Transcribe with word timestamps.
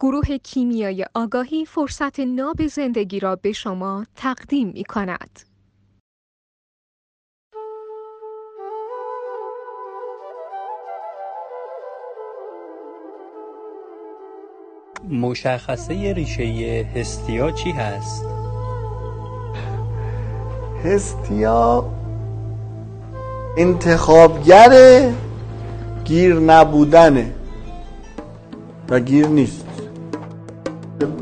گروه 0.00 0.38
کیمیای 0.38 1.06
آگاهی 1.14 1.64
فرصت 1.64 2.20
ناب 2.20 2.66
زندگی 2.66 3.20
را 3.20 3.36
به 3.36 3.52
شما 3.52 4.06
تقدیم 4.16 4.68
می 4.68 4.84
کند. 4.84 5.40
مشخصه 15.10 16.12
ریشه 16.12 16.86
هستیا 16.94 17.50
چی 17.50 17.70
هست؟ 17.70 18.24
هستیا 20.84 21.90
انتخابگر 23.56 25.12
گیر 26.04 26.34
نبودنه 26.34 27.34
و 28.88 29.00
گیر 29.00 29.26
نیست 29.26 29.67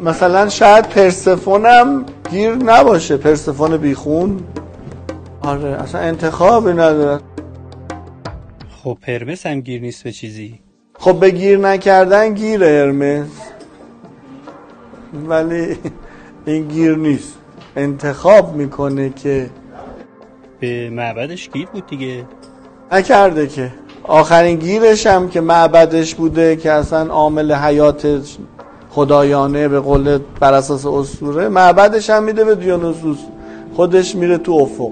مثلا 0.04 0.48
شاید 0.48 0.88
پرسفونم 0.88 2.04
گیر 2.30 2.54
نباشه 2.54 3.16
پرسفون 3.16 3.76
بیخون. 3.76 4.40
آره 5.42 5.68
اصلا 5.68 6.00
انتخابی 6.00 6.72
نداره. 6.72 7.20
خب 8.82 8.98
پرمس 9.02 9.46
هم 9.46 9.60
گیر 9.60 9.80
نیست 9.80 10.04
به 10.04 10.12
چیزی؟ 10.12 10.60
خب 10.98 11.20
به 11.20 11.30
گیر 11.30 11.58
نکردن 11.58 12.34
گیر 12.34 12.64
هرمس 12.64 13.26
ولی 15.28 15.76
این 16.46 16.68
گیر 16.68 16.96
نیست. 16.96 17.38
انتخاب 17.76 18.56
می‌کنه 18.56 19.10
که 19.10 19.50
به 20.60 20.90
معبدش 20.90 21.50
گیر 21.50 21.66
بود 21.66 21.86
دیگه. 21.86 22.24
نکرده 22.92 23.46
که. 23.46 23.72
آخرین 24.02 24.56
گیرش 24.56 25.06
هم 25.06 25.28
که 25.28 25.40
معبدش 25.40 26.14
بوده 26.14 26.56
که 26.56 26.72
اصلا 26.72 27.12
عامل 27.12 27.52
حیات 27.52 28.06
خدایانه 28.96 29.68
به 29.68 29.80
قول 29.80 30.18
بر 30.40 30.54
اساس 30.54 30.86
اسطوره 30.86 31.48
معبدش 31.48 32.10
هم 32.10 32.22
میده 32.24 32.44
به 32.44 32.54
دیونوسوس 32.54 33.18
خودش 33.74 34.14
میره 34.14 34.38
تو 34.38 34.52
افق. 34.52 34.90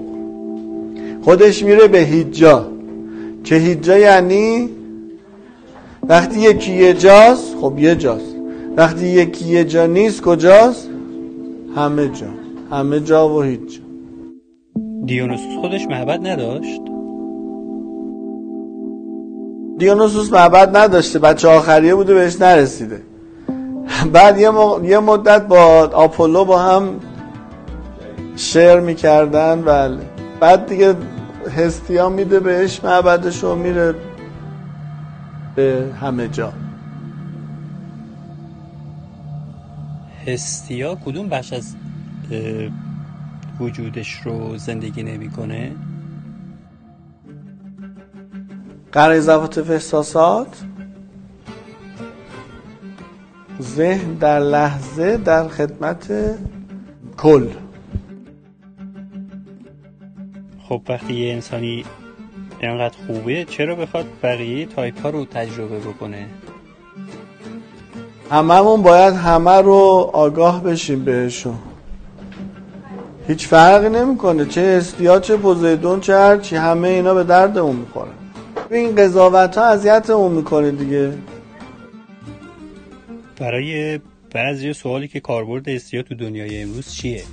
خودش 1.21 1.63
میره 1.63 1.87
به 1.87 1.97
هیجا 1.97 2.65
که 3.43 3.55
هیجا 3.55 3.97
یعنی 3.97 4.69
وقتی 6.09 6.39
یکی 6.39 6.73
یه 6.73 6.93
جاست 6.93 7.55
خب 7.61 7.73
یه 7.79 7.95
جاست. 7.95 8.35
وقتی 8.77 9.07
یکی 9.07 9.45
یه 9.45 9.63
جا 9.63 9.85
نیست 9.85 10.21
کجاست؟ 10.21 10.89
همه 11.75 12.07
جا. 12.07 12.27
همه 12.71 12.99
جا 12.99 13.29
و 13.29 13.41
هیچ 13.41 13.59
جا 13.75 13.83
دیونوسوس 15.05 15.55
خودش 15.61 15.87
معبد 15.87 16.27
نداشت؟ 16.27 16.81
دیونوسوس 19.77 20.33
معبد 20.33 20.77
نداشته 20.77 21.19
بچه 21.19 21.47
آخریه 21.47 21.95
بوده 21.95 22.13
بهش 22.13 22.41
نرسیده. 22.41 23.14
بعد 24.05 24.37
یه, 24.37 24.51
یه 24.83 24.99
مدت 24.99 25.47
با 25.47 25.89
آپولو 25.93 26.45
با 26.45 26.61
هم 26.61 26.99
شعر 28.35 28.79
می‌کردن 28.79 29.61
بله. 29.61 29.97
بعد 30.39 30.65
دیگه 30.65 30.95
هستیا 31.57 32.09
میده 32.09 32.39
بهش 32.39 32.83
معبدش 32.83 33.43
و 33.43 33.55
میره 33.55 33.95
به 35.55 35.91
همه 36.01 36.27
جا. 36.27 36.53
هستیا 40.27 40.95
کدوم 40.95 41.29
بخش 41.29 41.53
از 41.53 41.75
وجودش 43.59 44.21
رو 44.25 44.57
زندگی 44.57 45.03
نمی‌کنه؟ 45.03 45.71
قرار 48.91 49.15
اضافات 49.15 49.57
احساسات؟ 49.57 50.47
ذهن 53.61 54.13
در 54.13 54.39
لحظه 54.39 55.17
در 55.17 55.47
خدمت 55.47 56.13
کل. 57.17 57.47
خب 60.69 60.81
وقتی 60.89 61.13
یه 61.13 61.33
انسانی 61.33 61.85
اینقدر 62.59 62.95
خوبه 63.07 63.45
چرا 63.45 63.75
بخواد 63.75 64.05
بقیه 64.23 64.65
تایپ 64.65 65.01
ها 65.01 65.09
رو 65.09 65.25
تجربه 65.25 65.79
بکنه؟ 65.79 66.25
هممون 68.31 68.81
باید 68.81 69.13
همه 69.13 69.61
رو 69.61 70.09
آگاه 70.13 70.63
بشیم 70.63 71.05
بهشون. 71.05 71.55
هیچ 73.27 73.47
فرقی 73.47 73.89
نمی‌کنه 73.89 74.45
چه 74.45 74.61
استیا 74.61 75.19
چه 75.19 75.37
پوزیدون 75.37 75.99
چه 75.99 76.17
هرچی 76.17 76.55
همه 76.55 76.87
اینا 76.87 77.13
به 77.13 77.23
درد 77.23 77.57
اون 77.57 77.75
می‌خورن. 77.75 78.11
این 78.71 78.95
قضاوت 78.95 79.57
ها 79.57 79.63
اذیت 79.63 80.09
اون 80.09 80.31
می‌کنه 80.31 80.71
دیگه. 80.71 81.13
برای 83.39 83.99
بعضی 84.33 84.73
سوالی 84.73 85.07
که 85.07 85.19
کاربرد 85.19 85.69
استیا 85.69 86.03
تو 86.03 86.15
دنیای 86.15 86.61
امروز 86.61 86.93
چیه؟ 86.93 87.23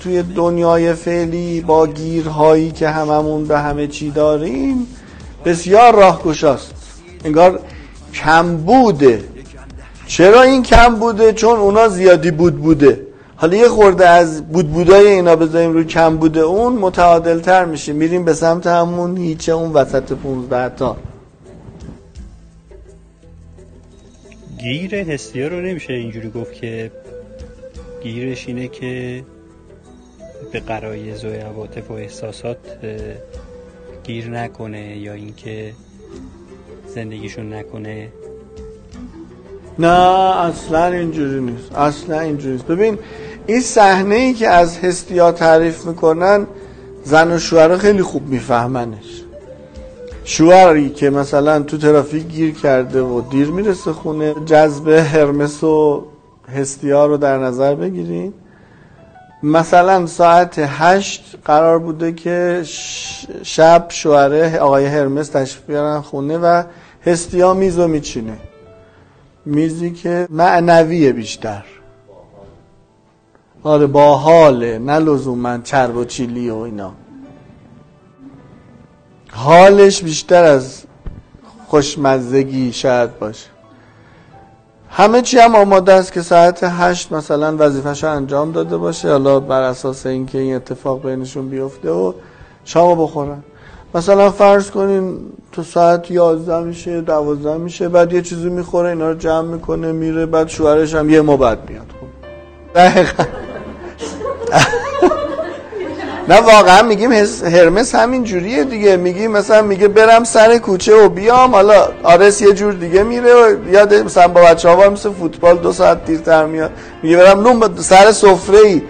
توی 0.00 0.22
دنیای 0.22 0.94
فعلی 0.94 1.60
با 1.60 1.86
گیرهایی 1.86 2.70
که 2.70 2.88
هممون 2.88 3.46
به 3.46 3.58
همه 3.58 3.86
چی 3.86 4.10
داریم 4.10 4.86
بسیار 5.44 5.94
راهگشاست. 5.94 6.74
انگار 7.24 7.60
کم 8.14 8.56
بوده. 8.56 9.24
چرا 10.06 10.42
این 10.42 10.62
کم 10.62 10.94
بوده؟ 10.94 11.32
چون 11.32 11.58
اونا 11.58 11.88
زیادی 11.88 12.30
بود 12.30 12.56
بوده. 12.56 13.06
حالا 13.36 13.56
یه 13.56 13.68
خورده 13.68 14.08
از 14.08 14.48
بود 14.48 14.70
بودای 14.70 15.06
اینا 15.06 15.36
بذاریم 15.36 15.72
روی 15.72 15.84
کم 15.84 16.16
بوده 16.16 16.40
اون 16.40 16.72
متعادل 16.72 17.40
تر 17.40 17.64
میشه. 17.64 17.92
میریم 17.92 18.24
به 18.24 18.34
سمت 18.34 18.66
همون 18.66 19.16
هیچه 19.16 19.52
اون 19.52 19.72
وسط 19.72 20.12
15 20.12 20.68
تا. 20.68 20.96
گیر 24.58 24.94
هستیا 24.94 25.48
رو 25.48 25.60
نمیشه 25.60 25.92
اینجوری 25.92 26.30
گفت 26.30 26.52
که 26.52 26.90
گیرش 28.02 28.48
اینه 28.48 28.68
که 28.68 29.24
به 30.52 30.60
قرایز 30.60 31.24
و 31.24 31.28
عواطف 31.28 31.90
و 31.90 31.94
احساسات 31.94 32.58
گیر 34.04 34.28
نکنه 34.28 34.96
یا 34.96 35.12
اینکه 35.12 35.72
زندگیشون 36.94 37.52
نکنه. 37.52 38.08
نه 39.78 39.88
اصلا 40.40 40.86
اینجوری 40.86 41.40
نیست. 41.40 41.72
اصلا 41.74 42.20
اینجوری 42.20 42.52
نیست. 42.52 42.66
ببین 42.66 42.98
این 43.46 43.60
صحنه 43.60 44.14
ای 44.14 44.32
که 44.32 44.48
از 44.48 44.78
هستیا 44.78 45.32
تعریف 45.32 45.86
می‌کنن 45.86 46.46
زن 47.04 47.32
و 47.32 47.38
شوهر 47.38 47.76
خیلی 47.76 48.02
خوب 48.02 48.28
میفهمنش. 48.28 49.22
شوهری 50.28 50.90
که 50.90 51.10
مثلا 51.10 51.62
تو 51.62 51.78
ترافیک 51.78 52.26
گیر 52.26 52.54
کرده 52.54 53.02
و 53.02 53.20
دیر 53.20 53.48
می‌رسه 53.48 53.92
خونه 53.92 54.34
جذب 54.46 54.88
هرمس 54.88 55.64
و 55.64 56.04
هستیا 56.56 57.06
رو 57.06 57.16
در 57.16 57.38
نظر 57.38 57.74
بگیرین. 57.74 58.32
مثلا 59.42 60.06
ساعت 60.06 60.54
هشت 60.58 61.38
قرار 61.44 61.78
بوده 61.78 62.12
که 62.12 62.62
شب 63.42 63.86
شوهره 63.88 64.58
آقای 64.58 64.86
هرمس 64.86 65.28
تشریف 65.28 65.66
بیارن 65.66 66.00
خونه 66.00 66.38
و 66.38 66.62
هستیا 67.06 67.54
میزو 67.54 67.88
میچینه. 67.88 68.38
میزی 69.44 69.90
که 69.90 70.26
معنویه 70.30 71.12
بیشتر. 71.12 71.64
آره 73.62 73.86
با 73.86 74.16
حاله 74.16 74.78
نه 74.78 74.98
لزوما 74.98 75.58
چرب 75.58 75.96
و 75.96 76.04
چیلی 76.04 76.50
و 76.50 76.56
اینا. 76.56 76.92
حالش 79.36 80.02
بیشتر 80.02 80.44
از 80.44 80.82
خوشمزگی 81.66 82.72
شاید 82.72 83.18
باشه. 83.18 83.46
همه 84.90 85.22
چی 85.22 85.38
هم 85.38 85.54
آماده 85.54 85.92
است 85.92 86.12
که 86.12 86.22
ساعت 86.22 86.58
هشت 86.62 87.12
مثلا 87.12 87.56
وظیفش 87.58 88.04
انجام 88.04 88.52
داده 88.52 88.76
باشه. 88.76 89.10
حالا 89.10 89.40
بر 89.40 89.62
اساس 89.62 90.06
اینکه 90.06 90.38
این 90.38 90.56
اتفاق 90.56 91.06
بینشون 91.06 91.48
بیفته 91.48 91.90
و 91.90 92.12
شامو 92.64 93.06
بخورن. 93.06 93.42
مثلا 93.94 94.30
فرض 94.30 94.70
کنین 94.70 95.18
تو 95.52 95.62
ساعت 95.62 96.10
یازده 96.10 96.60
میشه 96.60 97.00
دوازده 97.00 97.56
میشه 97.56 97.88
بعد 97.88 98.12
یه 98.12 98.22
چیزی 98.22 98.48
می‌خوره 98.48 98.88
اینا 98.88 99.10
رو 99.10 99.14
جمع 99.18 99.54
می‌کنه 99.54 99.92
میره 99.92 100.26
بعد 100.26 100.48
شوهرش 100.48 100.94
هم 100.94 101.10
یه 101.10 101.20
مبد 101.20 101.70
میاد. 101.70 101.86
خب. 102.00 103.26
نه 106.28 106.40
واقعا 106.40 106.82
میگیم 106.82 107.12
هرمس 107.12 107.94
همین 107.94 108.24
جوریه 108.24 108.64
دیگه. 108.64 108.96
میگیم 108.96 109.30
مثلا 109.30 109.62
میگه 109.62 109.88
برم 109.88 110.24
سر 110.24 110.58
کوچه 110.58 111.04
و 111.04 111.08
بیام. 111.08 111.54
حالا 111.54 111.88
آرس 112.02 112.42
یه 112.42 112.52
جور 112.52 112.72
دیگه 112.72 113.02
میره 113.02 113.34
و 113.34 113.68
یاد 113.72 113.94
مثلا 113.94 114.28
با 114.28 114.40
بچه 114.40 114.68
ها 114.68 114.90
مثل 114.90 115.10
فوتبال 115.12 115.58
دو 115.58 115.72
ساعت 115.72 116.04
دیرتر 116.04 116.46
میاد. 116.46 116.70
میگه 117.02 117.16
برم 117.16 117.40
نون 117.40 117.76
سر 117.76 118.12
سفره 118.12 118.58
ای 118.58 118.82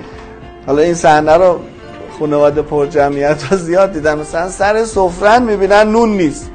حالا 0.67 0.83
این 0.83 0.95
صحنه 0.95 1.33
رو 1.33 1.61
خانواده 2.19 2.63
پر 2.63 2.87
جمعیت 2.87 3.45
رو 3.51 3.57
زیاد 3.57 3.93
دیدن. 3.93 4.19
مثلا 4.19 4.49
سر 4.49 4.85
سفرن 4.85 5.43
می‌بینن 5.43 5.93
نون 5.93 6.09
نیست. 6.09 6.51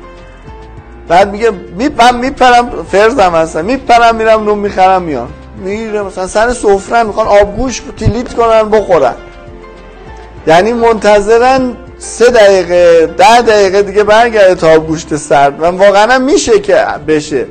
بعد 1.08 1.32
میگه 1.32 1.52
میپرم 1.78 2.16
میپرم 2.16 2.86
فرزم 2.92 3.36
هستم. 3.36 3.66
میپرم 3.66 4.16
میرم 4.16 4.44
نون 4.44 4.60
می‌خرم 4.60 5.02
میام. 5.02 5.28
میره 5.64 6.02
مثلا 6.02 6.28
سر 6.28 6.54
سفرن 6.54 7.08
می‌خوان 7.08 7.28
آبگوش 7.28 7.82
تیلیت 7.98 8.34
کنن 8.34 8.70
بخورن. 8.70 9.14
یعنی 10.48 10.74
منتظرن 10.74 11.78
سه 12.00 12.26
دقیقه 12.26 13.08
ده 13.18 13.42
دقیقه 13.42 13.82
دیگه 13.82 14.04
برگرده 14.04 14.56
تا 14.56 14.80
گوشت 14.80 15.16
سرد. 15.16 15.62
و 15.62 15.66
واقعا 15.66 16.20
میشه 16.20 16.60
که 16.60 16.86
بشه. 17.08 17.46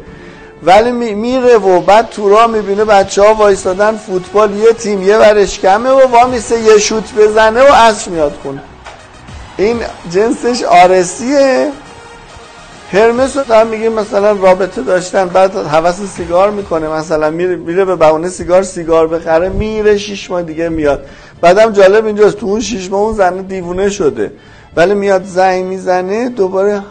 ولی 0.62 1.14
میره 1.14 1.56
و 1.56 1.80
بعد 1.80 2.10
تو 2.10 2.28
راه 2.28 2.46
می‌بینه 2.46 2.84
بچه 2.84 3.22
ها 3.22 3.34
وایستادن 3.34 3.96
فوتبال 3.96 4.56
یه 4.56 4.72
تیم 4.72 5.02
یه 5.02 5.16
ورش 5.16 5.60
کمه 5.60 5.90
و 5.90 6.08
وامیسه 6.08 6.60
یه 6.60 6.78
شوت 6.78 7.14
بزنه 7.14 7.62
و 7.62 7.72
عصر 7.72 8.10
میاد 8.10 8.38
خونه 8.42 8.62
این 9.56 9.80
جنسش 10.10 10.62
آرسیه. 10.62 11.68
هرمس 12.92 13.36
رو 13.36 13.54
هم 13.54 13.66
میگیم 13.66 13.92
مثلا 13.92 14.32
رابطه 14.32 14.82
داشتن 14.82 15.28
بعد 15.28 15.56
حوث 15.56 16.00
سیگار 16.16 16.50
می‌کنه 16.50 16.88
مثلا 16.88 17.30
میره, 17.30 17.56
میره 17.56 17.84
به 17.84 17.96
بهونه 17.96 18.28
سیگار 18.28 18.62
سیگار 18.62 19.06
بخره 19.08 19.48
میره 19.48 19.98
شیش 19.98 20.30
ماه 20.30 20.42
دیگه 20.42 20.68
میاد. 20.68 21.06
بعدم 21.40 21.72
جالب 21.72 22.06
اینجاست 22.06 22.36
تو 22.36 22.46
اون 22.46 22.60
شیش 22.60 22.90
ماه 22.90 23.00
اون 23.00 23.14
زنه 23.14 23.42
دیوونه 23.42 23.88
شده. 23.88 24.32
ولی 24.76 24.94
میاد 24.94 25.24
زنگ 25.24 25.64
می‌زنه 25.64 26.28
دوباره 26.28 26.82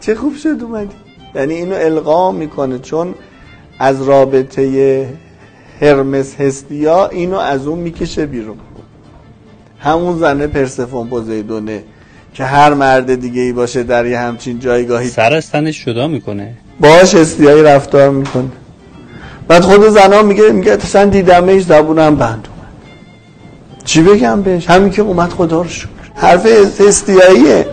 چه 0.00 0.14
خوب 0.14 0.36
شد 0.36 0.56
اومدی. 0.62 0.94
یعنی 1.34 1.54
اینو 1.54 1.74
القا 1.74 2.32
می‌کنه 2.32 2.78
چون 2.78 3.14
از 3.78 4.02
رابطه 4.02 5.08
هرمس 5.80 6.34
هستیا 6.34 7.08
اینو 7.08 7.36
از 7.36 7.66
اون 7.66 7.78
می‌کشه 7.78 8.26
بیرون. 8.26 8.56
همون 9.78 10.18
زنه 10.18 10.46
پرسفون 10.46 11.08
پوزیدونه 11.08 11.82
که 12.34 12.44
هر 12.44 12.74
مرد 12.74 13.14
دیگه 13.14 13.42
ای 13.42 13.52
باشه 13.52 13.82
در 13.82 14.06
یه 14.06 14.18
همچین 14.18 14.60
جایگاهی 14.60 15.08
سر 15.08 15.34
از 15.34 15.50
تنش 15.50 15.86
جدا 15.86 16.06
می‌کنه. 16.08 16.54
باش 16.80 17.14
استیایی 17.14 17.62
رفتار 17.62 18.10
می‌کنه. 18.10 18.48
بعد 19.48 19.62
خود 19.62 19.88
زنا 19.88 20.22
میگه 20.22 20.50
میگه 20.50 20.72
اصلا 20.72 21.04
دیدمش 21.04 21.62
زبونم 21.62 22.16
بند. 22.16 22.48
چی 23.92 24.02
بگم 24.02 24.42
بهش؟ 24.42 24.70
همین 24.70 24.90
که 24.90 25.02
اومد 25.02 25.30
خدا 25.30 25.62
رو 25.62 25.68
شکر. 25.68 25.86
حرف 26.14 26.46
استیاییه. 26.88 27.66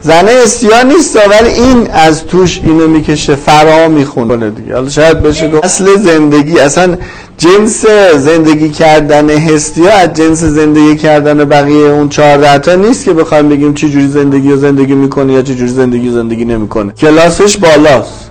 زنه 0.00 0.30
استیا 0.44 0.82
نیست 0.82 1.16
ولی 1.16 1.48
این 1.48 1.90
از 1.90 2.26
توش 2.26 2.60
اینو 2.64 2.88
می‌کشه 2.88 3.34
فرا 3.34 3.88
می‌خونه 3.88 4.50
دیگه. 4.50 4.74
حالا 4.74 4.88
شاید 4.88 5.22
بشه 5.22 5.50
گفت 5.50 5.64
اصل 5.64 5.96
زندگی 5.96 6.58
اصلا 6.58 6.96
جنس 7.38 7.86
زندگی 8.16 8.70
کردن 8.70 9.30
هستیا 9.30 9.90
از 9.92 10.12
جنس 10.12 10.44
زندگی 10.44 10.96
کردن 10.96 11.44
بقیه 11.44 11.86
اون 11.86 12.08
14 12.08 12.58
تا 12.58 12.74
نیست 12.74 13.04
که 13.04 13.12
بخوایم 13.12 13.48
بگیم 13.48 13.74
چه 13.74 13.88
جوری 13.88 14.08
زندگی 14.08 14.50
رو 14.50 14.56
زندگی 14.56 14.94
می‌کنه 14.94 15.32
یا 15.32 15.42
چه 15.42 15.54
جوری 15.54 15.70
زندگی 15.70 16.08
رو 16.08 16.14
زندگی 16.14 16.44
نمی‌کنه. 16.44 16.92
کلاسش 16.92 17.56
بالاست. 17.56 18.23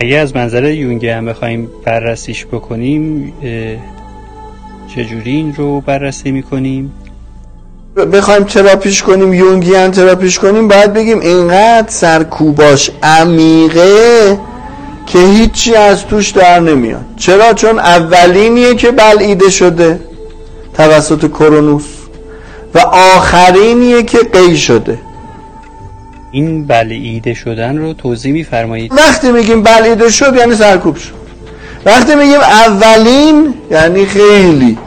اگه 0.00 0.16
از 0.16 0.36
منظر 0.36 0.64
یونگ 0.64 1.06
هم 1.06 1.26
بخوایم 1.26 1.70
بررسیش 1.84 2.46
بکنیم 2.46 3.32
چجوری 4.94 5.30
این 5.30 5.54
رو 5.54 5.80
بررسی 5.80 6.30
می‌کنیم؟ 6.30 6.92
بخوایم 8.12 8.44
تراپیش 8.44 9.02
کنیم 9.02 9.32
یونگیان 9.34 9.90
تراپیش 9.90 10.38
کنیم 10.38 10.68
باید 10.68 10.92
بگیم 10.92 11.20
اینقدر 11.20 11.88
سرکوباش 11.88 12.90
عمیقه 13.02 14.38
که 15.06 15.18
هیچی 15.18 15.74
از 15.74 16.06
توش 16.06 16.30
در 16.30 16.60
نمیاد. 16.60 17.04
چرا؟ 17.16 17.52
چون 17.52 17.78
اولینیه 17.78 18.74
که 18.74 18.90
بلعیده 18.90 19.50
شده 19.50 20.00
توسط 20.74 21.28
کرونوس 21.28 21.84
و 22.74 22.78
آخرینیه 22.92 24.02
که 24.02 24.18
قی 24.32 24.56
شده. 24.56 24.98
این 26.32 26.66
بلعیده 26.66 27.34
شدن 27.34 27.78
رو 27.78 27.92
توضیح 27.92 28.32
میفرمایید؟ 28.32 28.92
وقتی 28.92 29.32
میگیم 29.32 29.62
بلعیده 29.62 30.10
شد 30.10 30.36
یعنی 30.36 30.54
سرکوب 30.54 30.96
شد. 30.96 31.14
وقتی 31.84 32.14
میگیم 32.14 32.40
اولین 32.40 33.54
یعنی 33.70 34.06
خیلی 34.06 34.78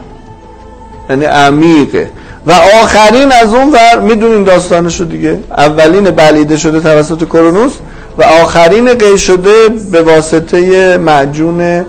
یعنی 1.10 1.26
عمیقه. 1.26 2.10
و 2.46 2.52
آخرین 2.84 3.32
از 3.32 3.54
اون 3.54 3.72
ور 3.72 4.00
می‌دونین 4.02 4.44
داستانشو 4.44 5.04
دیگه. 5.04 5.40
اولین 5.58 6.04
بلیده 6.04 6.58
شده 6.58 6.80
توسط 6.80 7.26
کرونوس 7.26 7.74
و 8.18 8.24
آخرین 8.24 8.94
قی 8.94 9.18
شده 9.18 9.70
به 9.92 10.02
واسطه 10.02 10.98
معجون 10.98 11.86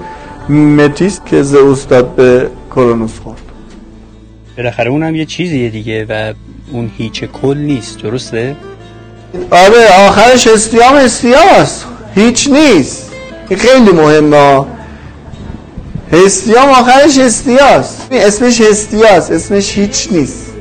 متیس 0.49 1.21
که 1.27 1.43
زئوس 1.43 1.87
داد 1.87 2.15
به 2.15 2.51
کرونوس 2.71 3.19
خورد. 3.25 3.39
بالاخره 4.57 4.91
اونم 4.91 5.15
یه 5.15 5.25
چیزیه 5.25 5.69
دیگه 5.69 6.07
و 6.09 6.33
اون 6.73 6.91
هیچ 6.99 7.25
کل 7.25 7.59
نیست 7.59 8.03
درسته؟ 8.03 8.57
آره 9.51 10.07
آخرش 10.09 10.47
استیام 10.47 10.95
استیاست. 10.95 11.85
هیچ 12.15 12.49
نیست. 12.49 13.11
این 13.49 13.59
خیلی 13.59 13.91
مهمه. 13.93 14.65
هستیام 16.13 16.69
آخرش 16.69 17.19
هستیاست 17.19 17.97
اسمش 18.11 18.61
هستیاست 18.61 19.31
اسمش 19.31 19.79
هیچ 19.79 20.09
نیست. 20.11 20.52